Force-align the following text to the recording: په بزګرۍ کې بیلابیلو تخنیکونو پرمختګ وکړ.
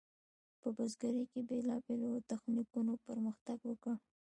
په 0.61 0.67
بزګرۍ 0.75 1.23
کې 1.31 1.39
بیلابیلو 1.49 2.25
تخنیکونو 2.31 2.93
پرمختګ 3.07 3.57
وکړ. 3.65 3.95